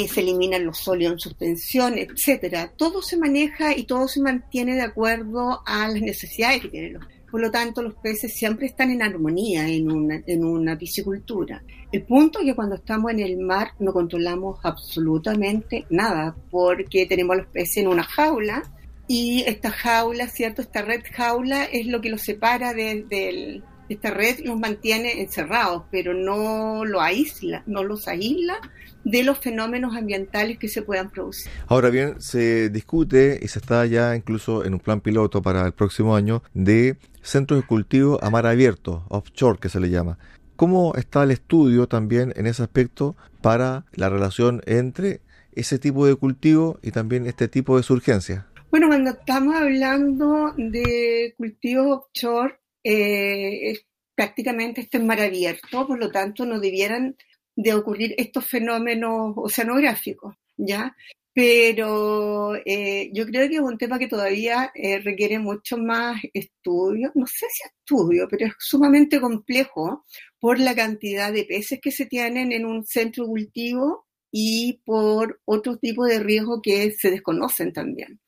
se 0.08 0.20
eliminan 0.20 0.66
los 0.66 0.78
sólidos 0.78 1.12
en 1.14 1.18
suspensión, 1.18 1.98
etcétera. 1.98 2.72
Todo 2.76 3.02
se 3.02 3.16
maneja 3.16 3.76
y 3.76 3.84
todo 3.84 4.08
se 4.08 4.20
mantiene 4.20 4.74
de 4.74 4.82
acuerdo 4.82 5.62
a 5.66 5.88
las 5.88 6.00
necesidades 6.00 6.62
que 6.62 6.68
tienen 6.68 6.94
los 6.94 7.04
por 7.30 7.40
lo 7.40 7.50
tanto, 7.50 7.82
los 7.82 7.94
peces 7.94 8.32
siempre 8.32 8.66
están 8.66 8.90
en 8.90 9.02
armonía 9.02 9.68
en 9.68 9.90
una, 9.90 10.22
en 10.26 10.44
una 10.44 10.78
piscicultura. 10.78 11.62
El 11.92 12.02
punto 12.02 12.38
es 12.38 12.46
que 12.46 12.54
cuando 12.54 12.76
estamos 12.76 13.10
en 13.10 13.20
el 13.20 13.36
mar 13.36 13.72
no 13.78 13.92
controlamos 13.92 14.58
absolutamente 14.62 15.84
nada, 15.90 16.34
porque 16.50 17.06
tenemos 17.06 17.34
a 17.34 17.40
los 17.40 17.48
peces 17.48 17.78
en 17.78 17.88
una 17.88 18.04
jaula 18.04 18.62
y 19.06 19.44
esta 19.46 19.70
jaula, 19.70 20.26
¿cierto? 20.28 20.62
Esta 20.62 20.82
red 20.82 21.02
jaula 21.12 21.64
es 21.64 21.86
lo 21.86 22.00
que 22.00 22.10
los 22.10 22.22
separa 22.22 22.72
de, 22.72 23.62
esta 23.88 24.10
red 24.10 24.40
los 24.44 24.58
mantiene 24.58 25.20
encerrados, 25.20 25.84
pero 25.90 26.14
no 26.14 26.84
lo 26.84 27.00
aísla, 27.00 27.62
no 27.66 27.84
los 27.84 28.08
aísla 28.08 28.58
de 29.04 29.22
los 29.22 29.38
fenómenos 29.38 29.96
ambientales 29.96 30.58
que 30.58 30.68
se 30.68 30.82
puedan 30.82 31.10
producir. 31.10 31.50
Ahora 31.66 31.88
bien, 31.90 32.20
se 32.20 32.68
discute 32.68 33.38
y 33.40 33.48
se 33.48 33.58
está 33.58 33.86
ya 33.86 34.14
incluso 34.14 34.64
en 34.64 34.74
un 34.74 34.80
plan 34.80 35.00
piloto 35.00 35.40
para 35.40 35.64
el 35.66 35.72
próximo 35.72 36.14
año 36.14 36.42
de 36.54 36.96
centros 37.22 37.60
de 37.60 37.66
cultivo 37.66 38.18
a 38.22 38.30
mar 38.30 38.46
abierto, 38.46 39.04
offshore 39.08 39.58
que 39.58 39.68
se 39.68 39.80
le 39.80 39.90
llama. 39.90 40.18
¿Cómo 40.56 40.94
está 40.96 41.22
el 41.22 41.30
estudio 41.30 41.86
también 41.86 42.32
en 42.36 42.46
ese 42.46 42.62
aspecto 42.62 43.16
para 43.42 43.86
la 43.92 44.08
relación 44.08 44.60
entre 44.66 45.20
ese 45.52 45.78
tipo 45.78 46.06
de 46.06 46.16
cultivo 46.16 46.78
y 46.82 46.90
también 46.90 47.26
este 47.26 47.48
tipo 47.48 47.76
de 47.76 47.82
surgencia? 47.82 48.46
Bueno, 48.70 48.88
cuando 48.88 49.10
estamos 49.10 49.54
hablando 49.54 50.52
de 50.56 51.34
cultivo 51.38 51.94
offshore, 51.94 52.58
eh, 52.90 53.80
prácticamente 54.14 54.80
este 54.80 54.96
es 54.96 55.04
mar 55.04 55.20
abierto, 55.20 55.86
por 55.86 55.98
lo 55.98 56.10
tanto 56.10 56.46
no 56.46 56.58
debieran 56.58 57.16
de 57.54 57.74
ocurrir 57.74 58.14
estos 58.16 58.46
fenómenos 58.46 59.34
oceanográficos, 59.36 60.34
¿ya? 60.56 60.96
Pero 61.34 62.54
eh, 62.64 63.10
yo 63.12 63.26
creo 63.26 63.46
que 63.46 63.56
es 63.56 63.60
un 63.60 63.76
tema 63.76 63.98
que 63.98 64.08
todavía 64.08 64.72
eh, 64.74 65.00
requiere 65.00 65.38
mucho 65.38 65.76
más 65.76 66.20
estudio, 66.32 67.12
no 67.14 67.26
sé 67.26 67.46
si 67.50 67.68
estudio, 67.68 68.26
pero 68.30 68.46
es 68.46 68.54
sumamente 68.58 69.20
complejo 69.20 70.06
por 70.40 70.58
la 70.58 70.74
cantidad 70.74 71.30
de 71.30 71.44
peces 71.44 71.80
que 71.82 71.92
se 71.92 72.06
tienen 72.06 72.52
en 72.52 72.64
un 72.64 72.86
centro 72.86 73.26
cultivo 73.26 74.06
y 74.32 74.80
por 74.84 75.40
otro 75.44 75.76
tipo 75.76 76.06
de 76.06 76.20
riesgo 76.20 76.62
que 76.62 76.90
se 76.92 77.10
desconocen 77.10 77.72
también. 77.72 78.18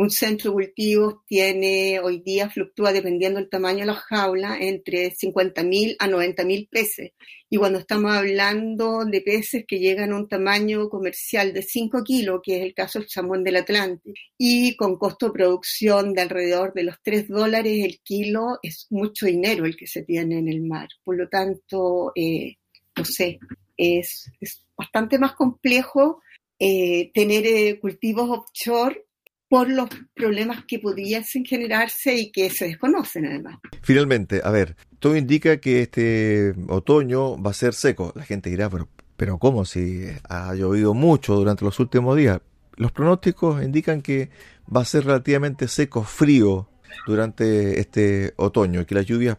Un 0.00 0.08
centro 0.08 0.52
de 0.52 0.54
cultivos 0.54 1.16
tiene, 1.26 2.00
hoy 2.00 2.22
día 2.22 2.48
fluctúa 2.48 2.90
dependiendo 2.90 3.38
del 3.38 3.50
tamaño 3.50 3.80
de 3.80 3.84
la 3.84 3.96
jaula, 3.96 4.56
entre 4.58 5.12
50.000 5.12 5.96
a 5.98 6.08
90.000 6.08 6.68
peces. 6.70 7.10
Y 7.50 7.58
cuando 7.58 7.80
estamos 7.80 8.10
hablando 8.10 9.04
de 9.04 9.20
peces 9.20 9.66
que 9.68 9.78
llegan 9.78 10.12
a 10.12 10.16
un 10.16 10.26
tamaño 10.26 10.88
comercial 10.88 11.52
de 11.52 11.60
5 11.60 12.02
kilos, 12.02 12.40
que 12.42 12.56
es 12.56 12.62
el 12.62 12.72
caso 12.72 12.98
del 12.98 13.10
salmón 13.10 13.44
del 13.44 13.56
Atlántico, 13.56 14.14
y 14.38 14.74
con 14.74 14.96
costo 14.96 15.26
de 15.26 15.32
producción 15.32 16.14
de 16.14 16.22
alrededor 16.22 16.72
de 16.72 16.84
los 16.84 16.96
3 17.02 17.28
dólares 17.28 17.84
el 17.84 18.00
kilo, 18.02 18.58
es 18.62 18.86
mucho 18.88 19.26
dinero 19.26 19.66
el 19.66 19.76
que 19.76 19.86
se 19.86 20.02
tiene 20.02 20.38
en 20.38 20.48
el 20.48 20.62
mar. 20.62 20.88
Por 21.04 21.18
lo 21.18 21.28
tanto, 21.28 22.12
eh, 22.14 22.56
no 22.96 23.04
sé, 23.04 23.38
es, 23.76 24.32
bastante 24.74 25.18
más 25.18 25.34
complejo 25.34 26.22
eh, 26.58 27.10
tener 27.12 27.44
eh, 27.44 27.78
cultivos 27.78 28.30
offshore 28.30 29.09
por 29.50 29.68
los 29.68 29.88
problemas 30.14 30.64
que 30.64 30.78
pudiesen 30.78 31.44
generarse 31.44 32.14
y 32.14 32.30
que 32.30 32.50
se 32.50 32.66
desconocen 32.66 33.26
además. 33.26 33.58
Finalmente, 33.82 34.40
a 34.44 34.50
ver, 34.52 34.76
todo 35.00 35.16
indica 35.16 35.56
que 35.56 35.82
este 35.82 36.54
otoño 36.68 37.36
va 37.36 37.50
a 37.50 37.54
ser 37.54 37.74
seco. 37.74 38.12
La 38.14 38.22
gente 38.22 38.48
dirá, 38.48 38.70
pero, 38.70 38.88
pero 39.16 39.38
¿cómo 39.38 39.64
si 39.64 40.06
ha 40.28 40.54
llovido 40.54 40.94
mucho 40.94 41.34
durante 41.34 41.64
los 41.64 41.80
últimos 41.80 42.16
días? 42.16 42.40
Los 42.76 42.92
pronósticos 42.92 43.60
indican 43.64 44.02
que 44.02 44.30
va 44.74 44.82
a 44.82 44.84
ser 44.84 45.04
relativamente 45.04 45.66
seco, 45.66 46.04
frío 46.04 46.68
durante 47.08 47.80
este 47.80 48.34
otoño, 48.36 48.86
que 48.86 48.94
las 48.94 49.06
lluvias 49.06 49.36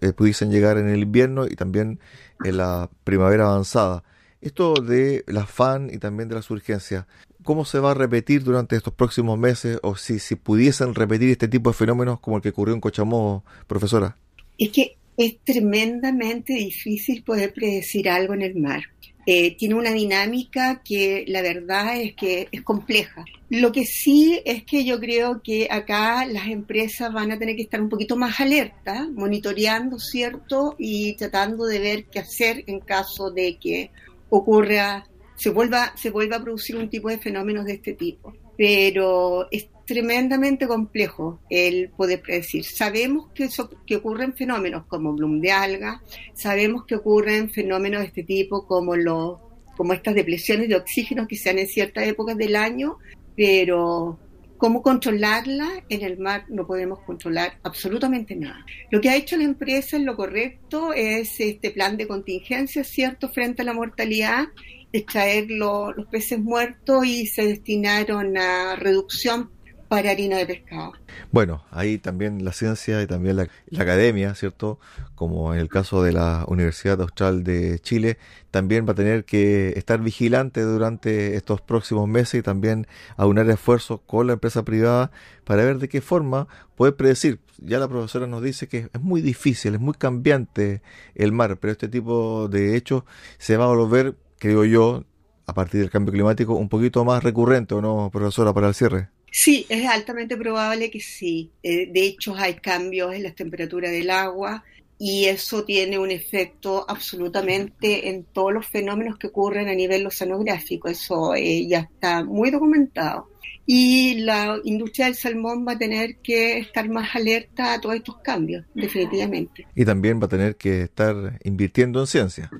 eh, 0.00 0.12
pudiesen 0.14 0.50
llegar 0.50 0.78
en 0.78 0.88
el 0.88 1.02
invierno 1.02 1.46
y 1.46 1.54
también 1.54 2.00
en 2.44 2.56
la 2.56 2.88
primavera 3.04 3.48
avanzada. 3.48 4.04
Esto 4.40 4.72
de 4.72 5.22
la 5.26 5.44
FAN 5.44 5.90
y 5.92 5.98
también 5.98 6.30
de 6.30 6.36
las 6.36 6.50
urgencias, 6.50 7.04
¿cómo 7.44 7.64
se 7.64 7.78
va 7.78 7.92
a 7.92 7.94
repetir 7.94 8.42
durante 8.42 8.76
estos 8.76 8.94
próximos 8.94 9.38
meses 9.38 9.78
o 9.82 9.96
si, 9.96 10.18
si 10.18 10.36
pudiesen 10.36 10.94
repetir 10.94 11.30
este 11.30 11.48
tipo 11.48 11.70
de 11.70 11.74
fenómenos 11.74 12.20
como 12.20 12.36
el 12.36 12.42
que 12.42 12.50
ocurrió 12.50 12.74
en 12.74 12.80
Cochamó, 12.80 13.44
profesora? 13.66 14.16
Es 14.58 14.70
que 14.70 14.96
es 15.16 15.38
tremendamente 15.44 16.54
difícil 16.54 17.22
poder 17.22 17.52
predecir 17.52 18.08
algo 18.08 18.34
en 18.34 18.42
el 18.42 18.56
mar. 18.56 18.82
Eh, 19.26 19.54
tiene 19.56 19.74
una 19.74 19.92
dinámica 19.92 20.80
que 20.82 21.24
la 21.28 21.42
verdad 21.42 22.00
es 22.00 22.14
que 22.14 22.48
es 22.50 22.62
compleja. 22.62 23.24
Lo 23.50 23.70
que 23.70 23.84
sí 23.84 24.40
es 24.44 24.64
que 24.64 24.84
yo 24.84 24.98
creo 24.98 25.42
que 25.42 25.68
acá 25.70 26.24
las 26.24 26.48
empresas 26.48 27.12
van 27.12 27.30
a 27.30 27.38
tener 27.38 27.54
que 27.54 27.62
estar 27.62 27.82
un 27.82 27.90
poquito 27.90 28.16
más 28.16 28.40
alertas, 28.40 29.10
monitoreando, 29.10 29.98
¿cierto? 29.98 30.74
Y 30.78 31.14
tratando 31.16 31.66
de 31.66 31.78
ver 31.80 32.04
qué 32.06 32.20
hacer 32.20 32.64
en 32.66 32.80
caso 32.80 33.30
de 33.30 33.58
que 33.58 33.90
ocurra, 34.30 35.06
se 35.40 35.48
vuelva, 35.48 35.96
se 35.96 36.10
vuelva 36.10 36.36
a 36.36 36.42
producir 36.42 36.76
un 36.76 36.90
tipo 36.90 37.08
de 37.08 37.16
fenómenos 37.16 37.64
de 37.64 37.72
este 37.72 37.94
tipo. 37.94 38.34
Pero 38.58 39.50
es 39.50 39.68
tremendamente 39.86 40.66
complejo 40.66 41.40
el 41.48 41.88
poder 41.88 42.20
predecir. 42.20 42.62
Sabemos 42.62 43.30
que, 43.32 43.48
ocurren 43.96 44.34
fenómenos 44.34 44.84
como 44.84 45.14
bloom 45.14 45.40
de 45.40 45.50
alga, 45.50 46.02
sabemos 46.34 46.84
que 46.84 46.96
ocurren 46.96 47.48
fenómenos 47.48 48.02
de 48.02 48.08
este 48.08 48.22
tipo 48.22 48.66
como 48.66 48.96
los 48.96 49.40
como 49.78 49.94
estas 49.94 50.14
depresiones 50.14 50.68
de 50.68 50.76
oxígeno 50.76 51.26
que 51.26 51.36
se 51.36 51.48
dan 51.48 51.60
en 51.60 51.66
ciertas 51.66 52.06
épocas 52.06 52.36
del 52.36 52.54
año, 52.54 52.98
pero 53.34 54.18
cómo 54.58 54.82
controlarla 54.82 55.84
en 55.88 56.02
el 56.02 56.18
mar 56.18 56.44
no 56.50 56.66
podemos 56.66 56.98
controlar 57.00 57.58
absolutamente 57.62 58.36
nada. 58.36 58.62
Lo 58.90 59.00
que 59.00 59.08
ha 59.08 59.16
hecho 59.16 59.38
la 59.38 59.44
empresa 59.44 59.96
en 59.96 60.04
lo 60.04 60.16
correcto 60.16 60.92
es 60.92 61.40
este 61.40 61.70
plan 61.70 61.96
de 61.96 62.06
contingencia, 62.06 62.84
¿cierto?, 62.84 63.30
frente 63.30 63.62
a 63.62 63.64
la 63.64 63.72
mortalidad, 63.72 64.48
extraer 64.92 65.50
los 65.50 65.94
peces 66.10 66.38
muertos 66.38 67.04
y 67.06 67.26
se 67.26 67.46
destinaron 67.46 68.36
a 68.36 68.76
reducción 68.76 69.50
para 69.90 70.12
harina 70.12 70.36
de 70.36 70.46
pescado. 70.46 70.92
Bueno, 71.32 71.64
ahí 71.72 71.98
también 71.98 72.44
la 72.44 72.52
ciencia 72.52 73.02
y 73.02 73.08
también 73.08 73.34
la, 73.34 73.48
academia, 73.76 74.36
¿cierto? 74.36 74.78
Como 75.16 75.52
en 75.52 75.58
el 75.58 75.68
caso 75.68 76.00
de 76.04 76.12
la 76.12 76.44
Universidad 76.46 77.00
Austral 77.02 77.42
de 77.42 77.80
Chile, 77.80 78.16
también 78.52 78.86
va 78.86 78.92
a 78.92 78.94
tener 78.94 79.24
que 79.24 79.70
estar 79.70 80.00
vigilante 80.00 80.62
durante 80.62 81.34
estos 81.34 81.60
próximos 81.60 82.06
meses 82.06 82.38
y 82.38 82.42
también 82.42 82.86
aunar 83.16 83.50
esfuerzos 83.50 84.00
con 84.06 84.28
la 84.28 84.34
empresa 84.34 84.64
privada 84.64 85.10
para 85.42 85.64
ver 85.64 85.78
de 85.78 85.88
qué 85.88 86.00
forma 86.00 86.46
puede 86.76 86.92
predecir. 86.92 87.40
Ya 87.58 87.80
la 87.80 87.88
profesora 87.88 88.28
nos 88.28 88.44
dice 88.44 88.68
que 88.68 88.90
es 88.92 89.00
muy 89.00 89.22
difícil, 89.22 89.74
es 89.74 89.80
muy 89.80 89.94
cambiante 89.94 90.82
el 91.16 91.32
mar, 91.32 91.58
pero 91.58 91.72
este 91.72 91.88
tipo 91.88 92.46
de 92.46 92.76
hechos 92.76 93.02
se 93.38 93.56
va 93.56 93.64
a 93.64 93.74
volver, 93.74 94.14
creo 94.40 94.64
yo, 94.64 95.04
a 95.46 95.54
partir 95.54 95.80
del 95.80 95.90
cambio 95.90 96.12
climático, 96.12 96.54
un 96.54 96.68
poquito 96.68 97.04
más 97.04 97.22
recurrente, 97.22 97.74
¿o 97.74 97.80
no, 97.80 98.10
profesora, 98.10 98.52
para 98.52 98.66
el 98.66 98.74
cierre? 98.74 99.10
Sí, 99.30 99.66
es 99.68 99.86
altamente 99.86 100.36
probable 100.36 100.90
que 100.90 100.98
sí. 100.98 101.52
Eh, 101.62 101.86
de 101.92 102.02
hecho, 102.02 102.34
hay 102.34 102.54
cambios 102.54 103.14
en 103.14 103.22
la 103.22 103.32
temperatura 103.32 103.88
del 103.88 104.10
agua 104.10 104.64
y 104.98 105.26
eso 105.26 105.64
tiene 105.64 105.98
un 105.98 106.10
efecto 106.10 106.84
absolutamente 106.88 108.08
en 108.08 108.24
todos 108.24 108.52
los 108.52 108.66
fenómenos 108.66 109.18
que 109.18 109.28
ocurren 109.28 109.68
a 109.68 109.74
nivel 109.74 110.06
oceanográfico. 110.06 110.88
Eso 110.88 111.34
eh, 111.36 111.66
ya 111.68 111.80
está 111.80 112.24
muy 112.24 112.50
documentado 112.50 113.29
y 113.72 114.14
la 114.14 114.60
industria 114.64 115.06
del 115.06 115.14
salmón 115.14 115.64
va 115.64 115.74
a 115.74 115.78
tener 115.78 116.16
que 116.16 116.58
estar 116.58 116.88
más 116.88 117.14
alerta 117.14 117.74
a 117.74 117.80
todos 117.80 117.94
estos 117.94 118.18
cambios, 118.18 118.64
definitivamente. 118.74 119.64
Y 119.76 119.84
también 119.84 120.20
va 120.20 120.24
a 120.24 120.28
tener 120.28 120.56
que 120.56 120.82
estar 120.82 121.38
invirtiendo 121.44 122.00
en 122.00 122.08
ciencia. 122.08 122.50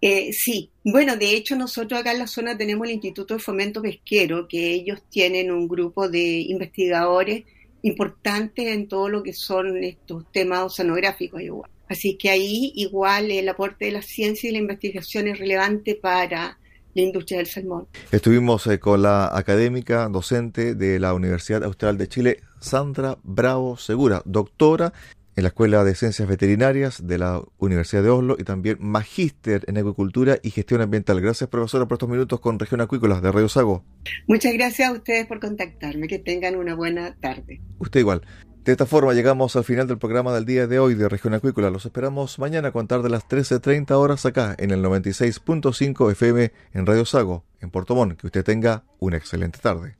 Eh, 0.00 0.32
sí, 0.32 0.70
bueno, 0.82 1.18
de 1.18 1.32
hecho 1.36 1.54
nosotros 1.54 2.00
acá 2.00 2.12
en 2.12 2.20
la 2.20 2.26
zona 2.26 2.56
tenemos 2.56 2.86
el 2.86 2.94
Instituto 2.94 3.34
de 3.34 3.40
Fomento 3.40 3.82
Pesquero, 3.82 4.48
que 4.48 4.72
ellos 4.72 5.02
tienen 5.10 5.52
un 5.52 5.68
grupo 5.68 6.08
de 6.08 6.40
investigadores 6.40 7.44
importantes 7.82 8.66
en 8.66 8.88
todo 8.88 9.10
lo 9.10 9.22
que 9.22 9.34
son 9.34 9.76
estos 9.84 10.32
temas 10.32 10.62
oceanográficos 10.62 11.42
igual. 11.42 11.70
Así 11.90 12.16
que 12.16 12.30
ahí 12.30 12.72
igual 12.74 13.30
el 13.30 13.50
aporte 13.50 13.84
de 13.84 13.92
la 13.92 14.00
ciencia 14.00 14.48
y 14.48 14.54
la 14.54 14.60
investigación 14.60 15.28
es 15.28 15.38
relevante 15.38 15.94
para 15.94 16.58
la 16.94 17.02
industria 17.02 17.38
del 17.38 17.46
salmón. 17.46 17.88
Estuvimos 18.10 18.66
eh, 18.66 18.78
con 18.78 19.02
la 19.02 19.36
académica 19.36 20.08
docente 20.08 20.74
de 20.74 20.98
la 20.98 21.14
Universidad 21.14 21.64
Austral 21.64 21.98
de 21.98 22.08
Chile, 22.08 22.40
Sandra 22.60 23.18
Bravo 23.22 23.76
Segura, 23.76 24.22
doctora 24.24 24.92
en 25.36 25.42
la 25.42 25.48
Escuela 25.48 25.82
de 25.84 25.94
Ciencias 25.94 26.28
Veterinarias 26.28 27.06
de 27.06 27.18
la 27.18 27.42
Universidad 27.58 28.02
de 28.02 28.10
Oslo 28.10 28.36
y 28.38 28.44
también 28.44 28.76
magíster 28.80 29.64
en 29.66 29.78
Acuicultura 29.78 30.38
y 30.42 30.50
Gestión 30.50 30.80
Ambiental. 30.80 31.20
Gracias, 31.20 31.50
profesora, 31.50 31.86
por 31.86 31.96
estos 31.96 32.08
minutos 32.08 32.40
con 32.40 32.58
Región 32.58 32.80
Acuícola 32.80 33.20
de 33.20 33.32
Radio 33.32 33.48
Sago. 33.48 33.84
Muchas 34.28 34.52
gracias 34.54 34.88
a 34.88 34.92
ustedes 34.92 35.26
por 35.26 35.40
contactarme. 35.40 36.06
Que 36.06 36.18
tengan 36.18 36.56
una 36.56 36.74
buena 36.74 37.16
tarde. 37.20 37.60
Usted 37.78 38.00
igual. 38.00 38.22
De 38.64 38.72
esta 38.72 38.86
forma 38.86 39.12
llegamos 39.12 39.56
al 39.56 39.64
final 39.64 39.86
del 39.86 39.98
programa 39.98 40.32
del 40.32 40.46
día 40.46 40.66
de 40.66 40.78
hoy 40.78 40.94
de 40.94 41.06
Región 41.06 41.34
Acuícola. 41.34 41.68
Los 41.68 41.84
esperamos 41.84 42.38
mañana 42.38 42.68
a 42.68 42.72
contar 42.72 43.02
de 43.02 43.10
las 43.10 43.28
13.30 43.28 43.90
horas 43.90 44.24
acá 44.24 44.54
en 44.58 44.70
el 44.70 44.82
96.5 44.82 46.10
FM 46.12 46.50
en 46.72 46.86
Radio 46.86 47.04
Sago, 47.04 47.44
en 47.60 47.68
Puerto 47.68 47.94
Montt. 47.94 48.18
Que 48.18 48.26
usted 48.26 48.42
tenga 48.42 48.84
una 49.00 49.18
excelente 49.18 49.58
tarde. 49.58 49.96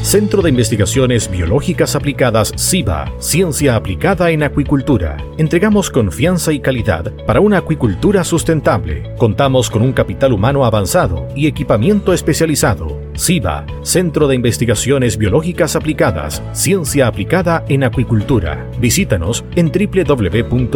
Centro 0.00 0.40
de 0.40 0.48
Investigaciones 0.48 1.30
Biológicas 1.30 1.94
Aplicadas 1.94 2.52
CIBA, 2.56 3.12
Ciencia 3.18 3.76
Aplicada 3.76 4.30
en 4.30 4.44
Acuicultura. 4.44 5.18
Entregamos 5.36 5.90
confianza 5.90 6.52
y 6.52 6.60
calidad 6.60 7.12
para 7.26 7.40
una 7.40 7.58
acuicultura 7.58 8.24
sustentable. 8.24 9.14
Contamos 9.18 9.68
con 9.68 9.82
un 9.82 9.92
capital 9.92 10.32
humano 10.32 10.64
avanzado 10.64 11.28
y 11.34 11.48
equipamiento 11.48 12.14
especializado. 12.14 13.03
CIBA, 13.16 13.66
Centro 13.82 14.28
de 14.28 14.34
Investigaciones 14.34 15.16
Biológicas 15.16 15.76
Aplicadas, 15.76 16.42
Ciencia 16.52 17.06
Aplicada 17.06 17.64
en 17.68 17.84
Acuicultura. 17.84 18.66
Visítanos 18.78 19.44
en 19.56 19.70
www.ciba.cl. 19.70 20.74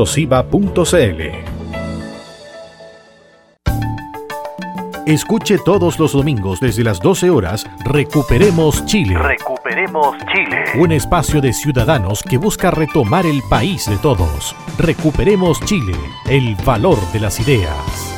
Escuche 5.08 5.56
todos 5.64 5.98
los 5.98 6.12
domingos 6.12 6.60
desde 6.60 6.84
las 6.84 7.00
12 7.00 7.30
horas 7.30 7.64
Recuperemos 7.82 8.84
Chile. 8.84 9.16
Recuperemos 9.16 10.14
Chile. 10.30 10.64
Un 10.78 10.92
espacio 10.92 11.40
de 11.40 11.54
ciudadanos 11.54 12.22
que 12.22 12.36
busca 12.36 12.70
retomar 12.70 13.24
el 13.24 13.40
país 13.48 13.88
de 13.88 13.96
todos. 13.96 14.54
Recuperemos 14.76 15.60
Chile, 15.62 15.94
el 16.28 16.56
valor 16.56 16.98
de 17.10 17.20
las 17.20 17.40
ideas. 17.40 18.17